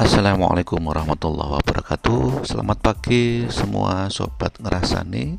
[0.00, 2.48] Assalamualaikum warahmatullahi wabarakatuh.
[2.48, 5.36] Selamat pagi semua sobat ngerasani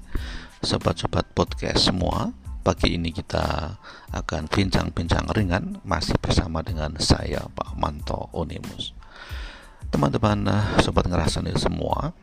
[0.62, 2.30] Sobat-sobat podcast semua.
[2.62, 3.74] Pagi ini kita
[4.14, 8.94] akan bincang-bincang ringan Masih bersama dengan saya Pak Manto Onimus.
[9.90, 12.14] Teman-teman eh, sobat ngerasani semua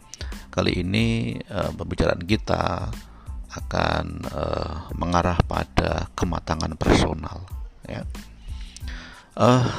[0.55, 2.87] Kali ini uh, pembicaraan kita
[3.51, 7.18] akan uh, mengarah pada kematangan personal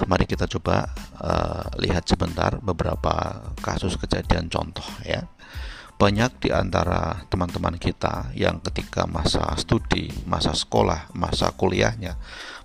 [0.08, 5.27] mari kita coba uh, lihat sebentar beberapa kasus kejadian contoh ya.
[5.99, 12.16] Banyak di antara teman-teman kita yang ketika masa studi, masa sekolah, masa kuliahnya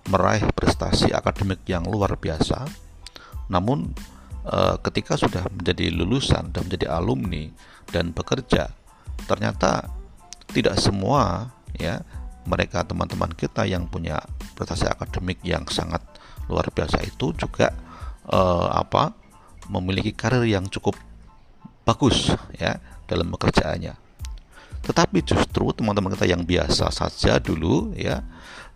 [0.06, 2.62] meraih prestasi akademik yang luar biasa.
[3.50, 3.90] Namun
[4.46, 7.50] uh, ketika sudah menjadi lulusan dan menjadi alumni
[7.90, 8.70] dan bekerja,
[9.26, 9.90] ternyata
[10.54, 12.06] tidak semua ya
[12.46, 14.22] mereka teman-teman kita yang punya
[14.54, 16.00] prestasi akademik yang sangat
[16.48, 17.74] luar biasa itu juga
[18.30, 19.12] uh, apa
[19.68, 20.96] memiliki karir yang cukup
[21.84, 24.04] bagus ya dalam pekerjaannya.
[24.84, 28.20] Tetapi justru teman-teman kita yang biasa saja dulu ya,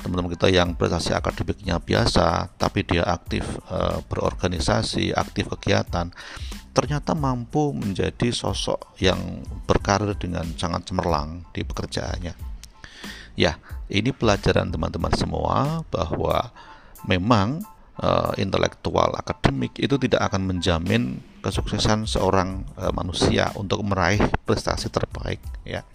[0.00, 6.08] teman-teman kita yang prestasi akademiknya biasa tapi dia aktif uh, berorganisasi, aktif kegiatan,
[6.72, 9.20] ternyata mampu menjadi sosok yang
[9.68, 12.32] berkarir dengan sangat cemerlang di pekerjaannya.
[13.38, 16.50] Ya, ini pelajaran teman-teman semua bahwa
[17.06, 17.62] memang
[18.02, 25.38] uh, intelektual akademik itu tidak akan menjamin kesuksesan seorang uh, manusia untuk meraih prestasi terbaik
[25.62, 25.86] ya.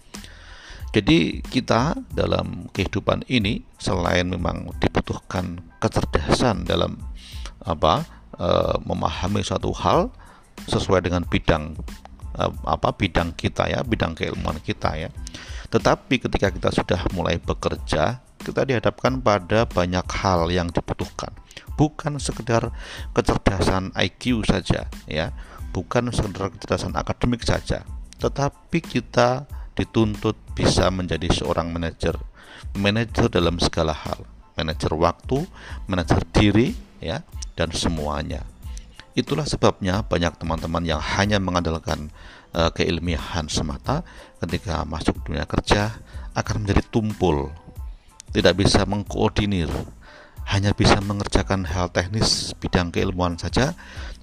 [0.94, 7.02] Jadi kita dalam kehidupan ini selain memang dibutuhkan kecerdasan dalam
[7.60, 10.08] apa uh, memahami suatu hal
[10.70, 11.76] sesuai dengan bidang
[12.66, 15.10] apa bidang kita ya, bidang keilmuan kita ya.
[15.74, 21.34] Tetapi ketika kita sudah mulai bekerja, kita dihadapkan pada banyak hal yang dibutuhkan.
[21.74, 22.70] Bukan sekedar
[23.10, 25.34] kecerdasan IQ saja ya,
[25.74, 27.82] bukan sekedar kecerdasan akademik saja,
[28.22, 32.14] tetapi kita dituntut bisa menjadi seorang manajer.
[32.78, 34.22] Manajer dalam segala hal,
[34.54, 35.42] manajer waktu,
[35.90, 36.70] manajer diri
[37.02, 37.26] ya
[37.58, 38.46] dan semuanya.
[39.18, 42.14] Itulah sebabnya banyak teman-teman yang hanya mengandalkan
[42.54, 44.06] uh, keilmiahan semata
[44.40, 45.98] ketika masuk dunia kerja
[46.32, 47.50] akan menjadi tumpul.
[48.34, 49.70] Tidak bisa mengkoordinir
[50.44, 53.72] hanya bisa mengerjakan hal teknis bidang keilmuan saja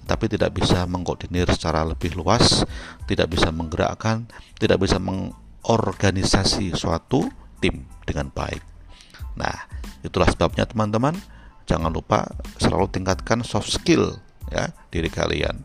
[0.06, 2.62] tapi tidak bisa mengkoordinir secara lebih luas
[3.10, 7.26] tidak bisa menggerakkan tidak bisa mengorganisasi suatu
[7.58, 8.62] tim dengan baik.
[9.34, 9.66] Nah
[10.06, 11.18] itulah sebabnya teman-teman
[11.66, 12.26] jangan lupa
[12.58, 14.18] selalu tingkatkan soft skill
[14.50, 15.62] ya diri kalian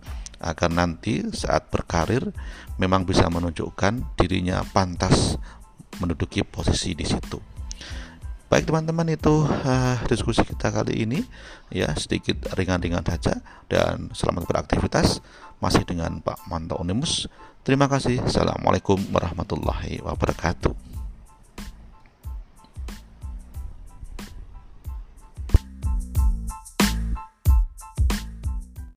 [0.48, 2.32] agar nanti saat berkarir
[2.80, 5.36] memang bisa menunjukkan dirinya pantas
[6.00, 7.38] menduduki posisi di situ.
[8.48, 11.20] Baik teman-teman itu uh, diskusi kita kali ini
[11.68, 15.20] ya sedikit ringan-ringan saja dan selamat beraktivitas
[15.60, 17.28] masih dengan Pak Manto Onimus.
[17.68, 18.24] Terima kasih.
[18.24, 20.97] Assalamualaikum warahmatullahi wabarakatuh.